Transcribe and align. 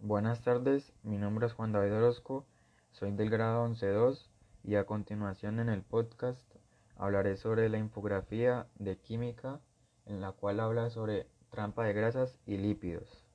Buenas 0.00 0.42
tardes, 0.42 0.92
mi 1.02 1.18
nombre 1.18 1.48
es 1.48 1.52
Juan 1.54 1.72
David 1.72 1.92
Orozco, 1.92 2.46
soy 2.92 3.10
del 3.10 3.30
grado 3.30 3.66
11.2 3.66 4.28
y 4.62 4.76
a 4.76 4.86
continuación 4.86 5.58
en 5.58 5.68
el 5.68 5.82
podcast 5.82 6.54
hablaré 6.94 7.36
sobre 7.36 7.68
la 7.68 7.78
infografía 7.78 8.68
de 8.76 8.96
química 8.96 9.60
en 10.06 10.20
la 10.20 10.30
cual 10.30 10.60
habla 10.60 10.90
sobre 10.90 11.26
trampa 11.50 11.82
de 11.82 11.94
grasas 11.94 12.38
y 12.46 12.58
lípidos. 12.58 13.26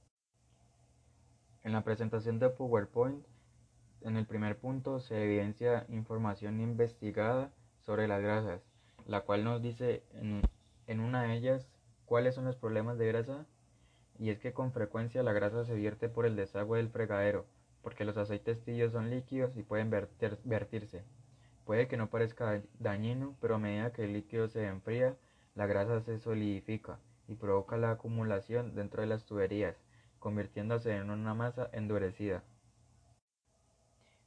En 1.63 1.73
la 1.73 1.83
presentación 1.83 2.39
de 2.39 2.49
PowerPoint, 2.49 3.25
en 3.99 4.15
el 4.15 4.25
primer 4.25 4.57
punto 4.57 5.01
se 5.01 5.21
evidencia 5.21 5.85
información 5.89 6.61
investigada 6.61 7.51
sobre 7.81 8.07
las 8.07 8.21
grasas, 8.21 8.61
la 9.05 9.25
cual 9.25 9.43
nos 9.43 9.61
dice 9.61 10.05
en, 10.13 10.41
en 10.87 11.01
una 11.01 11.23
de 11.23 11.35
ellas 11.35 11.67
cuáles 12.05 12.35
son 12.35 12.45
los 12.45 12.55
problemas 12.55 12.97
de 12.97 13.07
grasa 13.07 13.45
y 14.19 14.29
es 14.29 14.39
que 14.39 14.53
con 14.53 14.71
frecuencia 14.71 15.23
la 15.23 15.33
grasa 15.33 15.65
se 15.65 15.75
vierte 15.75 16.09
por 16.09 16.25
el 16.25 16.35
desagüe 16.35 16.77
del 16.77 16.89
fregadero, 16.89 17.45
porque 17.81 18.05
los 18.05 18.17
aceites 18.17 18.61
tibios 18.61 18.93
son 18.93 19.09
líquidos 19.09 19.55
y 19.57 19.63
pueden 19.63 19.89
vertirse. 19.89 21.03
Puede 21.65 21.87
que 21.87 21.97
no 21.97 22.09
parezca 22.09 22.61
dañino, 22.79 23.35
pero 23.39 23.55
a 23.55 23.59
medida 23.59 23.93
que 23.93 24.03
el 24.03 24.13
líquido 24.13 24.47
se 24.47 24.65
enfría, 24.65 25.15
la 25.55 25.65
grasa 25.65 26.01
se 26.01 26.19
solidifica 26.19 26.99
y 27.27 27.35
provoca 27.35 27.77
la 27.77 27.91
acumulación 27.91 28.75
dentro 28.75 29.01
de 29.01 29.07
las 29.07 29.25
tuberías, 29.25 29.77
convirtiéndose 30.19 30.95
en 30.95 31.09
una 31.09 31.33
masa 31.33 31.69
endurecida. 31.71 32.43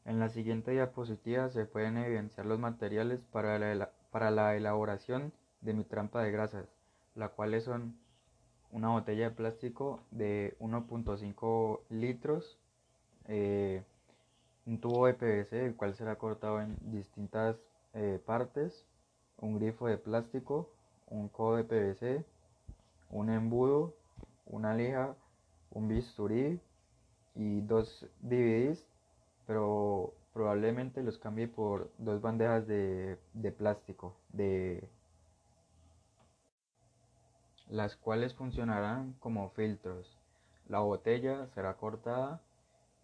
En 0.04 0.20
la 0.20 0.28
siguiente 0.28 0.70
diapositiva 0.70 1.48
se 1.50 1.66
pueden 1.66 1.96
evidenciar 1.96 2.46
los 2.46 2.58
materiales 2.58 3.20
para 3.32 3.58
la, 3.58 3.90
para 4.10 4.30
la 4.30 4.54
elaboración 4.54 5.32
de 5.60 5.74
mi 5.74 5.84
trampa 5.84 6.22
de 6.22 6.30
grasas, 6.30 6.68
las 7.14 7.30
cuales 7.30 7.64
son 7.64 7.98
una 8.72 8.88
botella 8.88 9.30
de 9.30 9.34
plástico 9.34 10.00
de 10.10 10.56
1.5 10.60 11.80
litros, 11.90 12.58
eh, 13.28 13.82
un 14.66 14.80
tubo 14.80 15.06
de 15.06 15.14
PVC 15.14 15.66
el 15.66 15.76
cual 15.76 15.94
será 15.94 16.16
cortado 16.16 16.60
en 16.60 16.76
distintas 16.90 17.56
eh, 17.94 18.20
partes, 18.24 18.84
un 19.38 19.58
grifo 19.58 19.86
de 19.86 19.98
plástico, 19.98 20.68
un 21.08 21.28
codo 21.28 21.56
de 21.56 21.64
PVC, 21.64 22.24
un 23.10 23.30
embudo, 23.30 23.94
una 24.46 24.74
lija, 24.74 25.14
un 25.70 25.88
bisturí 25.88 26.60
y 27.34 27.60
dos 27.62 28.06
DVDs, 28.20 28.86
pero 29.46 30.12
probablemente 30.32 31.02
los 31.02 31.18
cambie 31.18 31.48
por 31.48 31.90
dos 31.98 32.20
bandejas 32.20 32.66
de, 32.66 33.18
de 33.34 33.52
plástico 33.52 34.14
de 34.32 34.88
las 37.76 37.96
cuales 37.96 38.34
funcionarán 38.34 39.12
como 39.20 39.50
filtros. 39.50 40.18
La 40.68 40.80
botella 40.80 41.46
será 41.48 41.74
cortada 41.74 42.40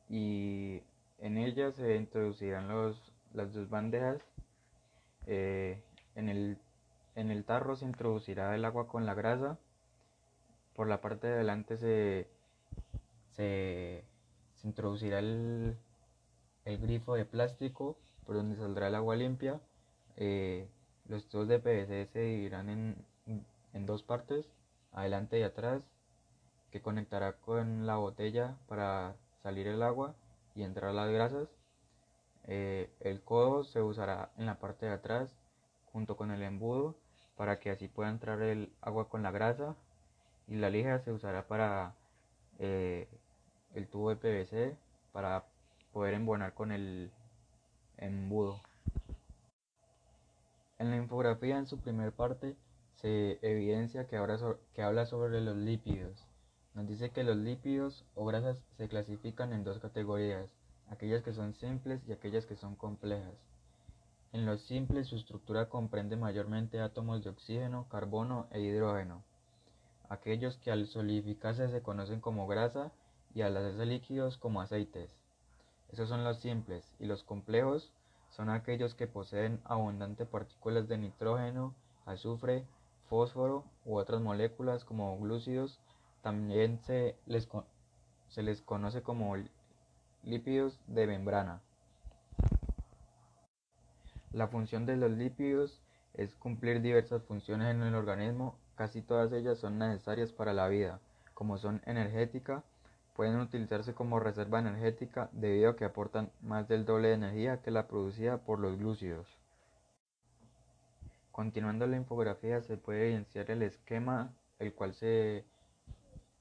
y 0.08 0.82
en 1.18 1.36
ella 1.38 1.70
se 1.72 1.96
introducirán 1.96 2.68
los, 2.68 3.12
las 3.34 3.52
dos 3.52 3.68
bandejas. 3.68 4.22
Eh, 5.26 5.82
en, 6.16 6.28
el, 6.28 6.58
en 7.14 7.30
el 7.30 7.44
tarro 7.44 7.76
se 7.76 7.84
introducirá 7.84 8.54
el 8.54 8.64
agua 8.64 8.88
con 8.88 9.06
la 9.06 9.14
grasa. 9.14 9.58
Por 10.74 10.88
la 10.88 11.00
parte 11.02 11.26
de 11.26 11.34
adelante 11.34 11.76
se, 11.76 12.28
se, 13.30 14.04
introducirá 14.64 15.18
el, 15.18 15.76
el, 16.64 16.78
grifo 16.78 17.14
de 17.14 17.26
plástico 17.26 17.98
por 18.24 18.36
donde 18.36 18.56
saldrá 18.56 18.88
el 18.88 18.94
agua 18.94 19.16
limpia. 19.16 19.60
Eh, 20.16 20.66
los 21.08 21.28
tubos 21.28 21.48
de 21.48 21.58
PVC 21.58 22.06
se 22.06 22.20
dividirán 22.20 22.70
en, 22.70 23.04
en 23.72 23.86
dos 23.86 24.02
partes, 24.02 24.48
adelante 24.92 25.38
y 25.38 25.42
atrás, 25.42 25.82
que 26.70 26.80
conectará 26.80 27.34
con 27.34 27.86
la 27.86 27.96
botella 27.96 28.56
para 28.66 29.16
salir 29.42 29.66
el 29.66 29.82
agua 29.82 30.14
y 30.54 30.62
entrar 30.62 30.94
las 30.94 31.10
grasas. 31.10 31.48
Eh, 32.44 32.90
el 33.00 33.22
codo 33.22 33.64
se 33.64 33.82
usará 33.82 34.30
en 34.36 34.46
la 34.46 34.58
parte 34.58 34.86
de 34.86 34.92
atrás 34.92 35.36
junto 35.92 36.16
con 36.16 36.30
el 36.30 36.42
embudo 36.42 36.96
para 37.36 37.60
que 37.60 37.70
así 37.70 37.88
pueda 37.88 38.10
entrar 38.10 38.42
el 38.42 38.72
agua 38.80 39.08
con 39.08 39.22
la 39.22 39.30
grasa 39.30 39.76
y 40.48 40.56
la 40.56 40.70
lija 40.70 40.98
se 40.98 41.12
usará 41.12 41.46
para 41.46 41.94
eh, 42.58 43.08
el 43.74 43.88
tubo 43.88 44.10
de 44.10 44.16
PVC 44.16 44.76
para 45.12 45.44
poder 45.92 46.14
embonar 46.14 46.54
con 46.54 46.72
el 46.72 47.12
embudo. 47.96 48.60
En 50.78 50.90
la 50.90 50.96
infografía 50.96 51.58
en 51.58 51.66
su 51.66 51.78
primer 51.78 52.12
parte 52.12 52.56
se 53.02 53.40
evidencia 53.42 54.06
que, 54.06 54.16
ahora 54.16 54.38
que 54.74 54.82
habla 54.82 55.06
sobre 55.06 55.40
los 55.40 55.56
lípidos. 55.56 56.24
Nos 56.74 56.86
dice 56.86 57.10
que 57.10 57.24
los 57.24 57.36
lípidos 57.36 58.04
o 58.14 58.24
grasas 58.24 58.64
se 58.76 58.88
clasifican 58.88 59.52
en 59.52 59.64
dos 59.64 59.80
categorías, 59.80 60.54
aquellas 60.88 61.22
que 61.22 61.32
son 61.32 61.52
simples 61.54 62.00
y 62.06 62.12
aquellas 62.12 62.46
que 62.46 62.54
son 62.54 62.76
complejas. 62.76 63.34
En 64.32 64.46
los 64.46 64.62
simples 64.62 65.08
su 65.08 65.16
estructura 65.16 65.68
comprende 65.68 66.16
mayormente 66.16 66.80
átomos 66.80 67.24
de 67.24 67.30
oxígeno, 67.30 67.88
carbono 67.90 68.46
e 68.52 68.60
hidrógeno. 68.60 69.24
Aquellos 70.08 70.56
que 70.58 70.70
al 70.70 70.86
solidificarse 70.86 71.68
se 71.68 71.82
conocen 71.82 72.20
como 72.20 72.46
grasa 72.46 72.92
y 73.34 73.42
al 73.42 73.56
hacerse 73.56 73.84
líquidos 73.84 74.38
como 74.38 74.60
aceites. 74.60 75.10
Esos 75.90 76.08
son 76.08 76.22
los 76.22 76.38
simples 76.38 76.94
y 77.00 77.06
los 77.06 77.24
complejos 77.24 77.92
son 78.30 78.48
aquellos 78.48 78.94
que 78.94 79.08
poseen 79.08 79.60
abundantes 79.64 80.28
partículas 80.28 80.86
de 80.86 80.98
nitrógeno, 80.98 81.74
azufre, 82.06 82.64
fósforo 83.12 83.62
u 83.84 83.98
otras 83.98 84.22
moléculas 84.22 84.86
como 84.86 85.18
glúcidos 85.18 85.78
también 86.22 86.78
se 86.78 87.14
les, 87.26 87.46
se 88.28 88.42
les 88.42 88.62
conoce 88.62 89.02
como 89.02 89.36
lípidos 90.22 90.80
de 90.86 91.06
membrana. 91.06 91.60
La 94.32 94.48
función 94.48 94.86
de 94.86 94.96
los 94.96 95.10
lípidos 95.10 95.82
es 96.14 96.34
cumplir 96.36 96.80
diversas 96.80 97.22
funciones 97.24 97.74
en 97.74 97.82
el 97.82 97.94
organismo, 97.94 98.56
casi 98.76 99.02
todas 99.02 99.30
ellas 99.34 99.58
son 99.58 99.78
necesarias 99.78 100.32
para 100.32 100.54
la 100.54 100.68
vida, 100.68 100.98
como 101.34 101.58
son 101.58 101.82
energética, 101.84 102.62
pueden 103.14 103.40
utilizarse 103.40 103.92
como 103.92 104.20
reserva 104.20 104.58
energética 104.58 105.28
debido 105.32 105.72
a 105.72 105.76
que 105.76 105.84
aportan 105.84 106.30
más 106.40 106.66
del 106.66 106.86
doble 106.86 107.08
de 107.08 107.14
energía 107.16 107.60
que 107.60 107.72
la 107.72 107.88
producida 107.88 108.38
por 108.38 108.58
los 108.58 108.78
glúcidos. 108.78 109.26
Continuando 111.32 111.86
la 111.86 111.96
infografía 111.96 112.60
se 112.60 112.76
puede 112.76 113.06
evidenciar 113.06 113.50
el 113.50 113.62
esquema, 113.62 114.34
el 114.58 114.74
cual 114.74 114.92
se 114.94 115.46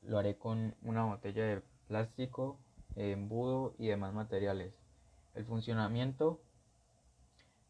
lo 0.01 0.17
haré 0.17 0.37
con 0.37 0.75
una 0.81 1.05
botella 1.05 1.45
de 1.45 1.61
plástico, 1.87 2.59
embudo 2.95 3.73
y 3.77 3.87
demás 3.87 4.13
materiales. 4.13 4.77
El 5.33 5.45
funcionamiento 5.45 6.41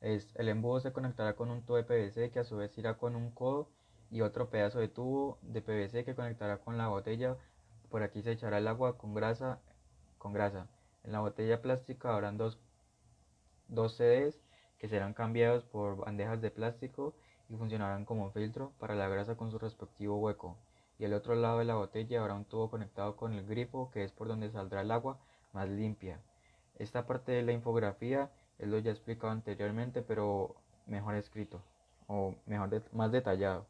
es 0.01 0.35
el 0.35 0.49
embudo 0.49 0.79
se 0.79 0.91
conectará 0.91 1.35
con 1.35 1.51
un 1.51 1.61
tubo 1.63 1.77
de 1.77 1.83
PVC 1.83 2.31
que 2.31 2.39
a 2.39 2.43
su 2.43 2.57
vez 2.57 2.75
irá 2.79 2.97
con 2.97 3.15
un 3.15 3.29
codo 3.29 3.69
y 4.09 4.21
otro 4.21 4.49
pedazo 4.49 4.79
de 4.79 4.87
tubo 4.87 5.37
de 5.43 5.61
PVC 5.61 6.03
que 6.03 6.15
conectará 6.15 6.57
con 6.57 6.75
la 6.77 6.87
botella. 6.87 7.37
Por 7.89 8.01
aquí 8.01 8.23
se 8.23 8.31
echará 8.31 8.57
el 8.57 8.67
agua 8.67 8.97
con 8.97 9.13
grasa. 9.13 9.59
Con 10.17 10.33
grasa. 10.33 10.67
En 11.03 11.11
la 11.11 11.19
botella 11.19 11.61
plástica 11.61 12.13
habrán 12.13 12.37
dos, 12.37 12.59
dos 13.67 13.95
CDs 13.95 14.41
que 14.81 14.89
serán 14.89 15.13
cambiados 15.13 15.63
por 15.63 15.95
bandejas 15.95 16.41
de 16.41 16.49
plástico 16.49 17.13
y 17.49 17.55
funcionarán 17.55 18.03
como 18.03 18.31
filtro 18.31 18.71
para 18.79 18.95
la 18.95 19.07
grasa 19.07 19.35
con 19.35 19.51
su 19.51 19.59
respectivo 19.59 20.17
hueco. 20.17 20.57
Y 20.97 21.05
al 21.05 21.13
otro 21.13 21.35
lado 21.35 21.59
de 21.59 21.65
la 21.65 21.75
botella 21.75 22.19
habrá 22.19 22.33
un 22.33 22.45
tubo 22.45 22.71
conectado 22.71 23.15
con 23.15 23.33
el 23.33 23.45
grifo 23.45 23.91
que 23.91 24.03
es 24.03 24.11
por 24.11 24.27
donde 24.27 24.49
saldrá 24.49 24.81
el 24.81 24.89
agua 24.89 25.19
más 25.53 25.69
limpia. 25.69 26.19
Esta 26.79 27.05
parte 27.05 27.31
de 27.31 27.43
la 27.43 27.51
infografía 27.51 28.31
es 28.57 28.67
lo 28.69 28.79
ya 28.79 28.89
explicado 28.89 29.31
anteriormente 29.31 30.01
pero 30.01 30.55
mejor 30.87 31.13
escrito 31.13 31.61
o 32.07 32.33
mejor 32.47 32.81
más 32.91 33.11
detallado. 33.11 33.67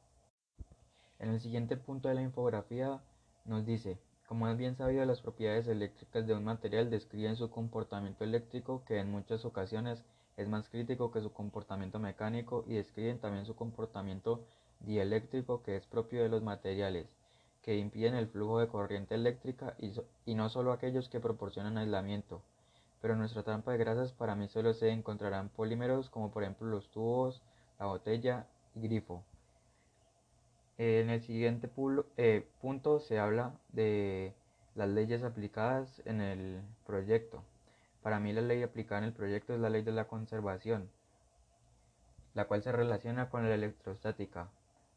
En 1.20 1.32
el 1.32 1.42
siguiente 1.42 1.76
punto 1.76 2.08
de 2.08 2.16
la 2.16 2.22
infografía 2.22 3.02
nos 3.44 3.66
dice, 3.66 4.00
como 4.28 4.48
es 4.48 4.58
bien 4.58 4.78
sabido, 4.78 5.04
las 5.04 5.20
propiedades 5.20 5.68
eléctricas 5.68 6.26
de 6.26 6.36
un 6.36 6.46
material 6.46 6.90
describen 6.90 7.36
su 7.36 7.50
comportamiento 7.50 8.24
eléctrico 8.24 8.86
que 8.86 8.98
en 9.00 9.12
muchas 9.12 9.44
ocasiones 9.44 10.06
es 10.42 10.50
más 10.50 10.70
crítico 10.70 11.12
que 11.12 11.22
su 11.22 11.32
comportamiento 11.32 12.00
mecánico 12.00 12.64
y 12.68 12.76
describen 12.76 13.20
también 13.20 13.46
su 13.46 13.56
comportamiento 13.56 14.46
dieléctrico 14.80 15.64
que 15.64 15.76
es 15.76 15.86
propio 15.86 16.24
de 16.24 16.30
los 16.30 16.44
materiales 16.44 17.08
que 17.62 17.78
impiden 17.78 18.16
el 18.16 18.28
flujo 18.28 18.60
de 18.60 18.68
corriente 18.68 19.16
eléctrica 19.16 19.76
y, 20.26 20.36
no 20.36 20.50
solo 20.50 20.72
aquellos 20.72 21.10
que 21.10 21.20
proporcionan 21.20 21.78
aislamiento. 21.78 22.42
Pero 23.02 23.14
en 23.14 23.20
nuestra 23.20 23.44
trampa 23.44 23.72
de 23.72 23.78
grasas 23.78 24.14
para 24.14 24.36
mí 24.36 24.48
solo 24.48 24.74
se 24.74 24.90
encontrarán 24.90 25.50
polímeros 25.50 26.10
como 26.10 26.32
por 26.32 26.44
ejemplo 26.44 26.68
los 26.68 26.90
tubos, 26.90 27.42
la 27.80 27.86
botella 27.86 28.48
y 28.76 28.82
grifo. 28.82 29.24
En 30.78 31.10
el 31.10 31.22
siguiente 31.22 31.70
eh, 32.18 32.48
punto 32.60 33.00
se 33.00 33.20
habla 33.20 33.54
de 33.70 34.34
las 34.76 34.90
leyes 34.90 35.24
aplicadas 35.24 36.02
en 36.06 36.22
el 36.22 36.62
proyecto. 36.86 37.44
Para 38.02 38.20
mí 38.20 38.34
la 38.34 38.42
ley 38.42 38.64
aplicada 38.64 39.00
en 39.00 39.06
el 39.06 39.14
proyecto 39.14 39.54
es 39.54 39.60
la 39.60 39.70
ley 39.70 39.84
de 39.84 39.92
la 39.92 40.08
conservación, 40.08 40.90
la 42.34 42.46
cual 42.46 42.64
se 42.64 42.72
relaciona 42.72 43.30
con 43.30 43.48
la 43.48 43.54
electrostática, 43.54 44.50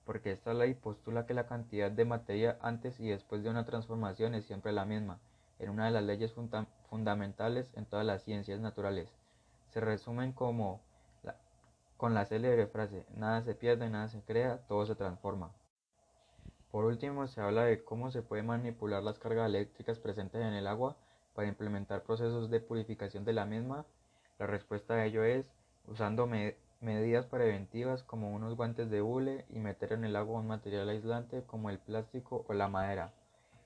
porque 0.06 0.32
esta 0.32 0.54
ley 0.54 0.74
postula 0.74 1.26
que 1.26 1.34
la 1.34 1.46
cantidad 1.46 1.90
de 1.90 2.04
materia 2.06 2.58
antes 2.62 2.98
y 3.00 3.08
después 3.08 3.42
de 3.42 3.50
una 3.50 3.66
transformación 3.66 4.34
es 4.34 4.46
siempre 4.46 4.72
la 4.72 4.86
misma, 4.86 5.18
en 5.58 5.70
una 5.70 5.84
de 5.86 5.90
las 5.90 6.04
leyes 6.04 6.34
fundamentales 6.88 7.70
en 7.74 7.84
todas 7.84 8.06
las 8.06 8.22
ciencias 8.22 8.60
naturales. 8.60 9.12
Se 9.68 9.80
resumen 9.80 10.32
como 10.32 10.80
con 11.98 12.14
la 12.14 12.24
célebre 12.24 12.66
frase, 12.66 13.06
nada 13.16 13.42
se 13.42 13.54
pierde, 13.54 13.90
nada 13.90 14.08
se 14.08 14.20
crea, 14.22 14.58
todo 14.66 14.86
se 14.86 14.94
transforma. 14.94 15.52
Por 16.70 16.86
último, 16.86 17.26
se 17.28 17.40
habla 17.40 17.64
de 17.64 17.84
cómo 17.84 18.10
se 18.10 18.22
puede 18.22 18.42
manipular 18.42 19.02
las 19.02 19.18
cargas 19.18 19.46
eléctricas 19.46 19.98
presentes 20.00 20.40
en 20.40 20.54
el 20.54 20.66
agua 20.66 20.96
para 21.34 21.48
implementar 21.48 22.02
procesos 22.02 22.50
de 22.50 22.60
purificación 22.60 23.24
de 23.24 23.32
la 23.32 23.44
misma. 23.44 23.84
La 24.38 24.46
respuesta 24.46 24.94
a 24.94 25.04
ello 25.04 25.24
es 25.24 25.50
usando 25.86 26.28
medidas 26.80 27.26
preventivas 27.26 28.02
como 28.02 28.32
unos 28.32 28.56
guantes 28.56 28.90
de 28.90 29.02
hule 29.02 29.44
y 29.50 29.58
meter 29.58 29.92
en 29.92 30.04
el 30.04 30.16
agua 30.16 30.40
un 30.40 30.46
material 30.46 30.88
aislante 30.88 31.42
como 31.42 31.70
el 31.70 31.78
plástico 31.78 32.44
o 32.48 32.54
la 32.54 32.68
madera. 32.68 33.12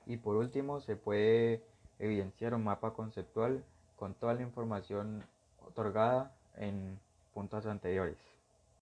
Y 0.07 0.17
por 0.17 0.37
último, 0.37 0.81
se 0.81 0.97
puede 0.97 1.63
evidenciar 1.99 2.55
un 2.55 2.65
mapa 2.65 2.95
conceptual 2.95 3.63
con 3.97 4.15
toda 4.15 4.35
la 4.35 4.43
información 4.43 5.25
otorgada 5.67 6.33
en 6.57 6.99
puntos 7.35 7.67
anteriores. 7.67 8.38